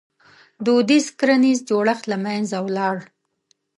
[0.65, 2.95] •دودیز کرنیز جوړښت له منځه ولاړ.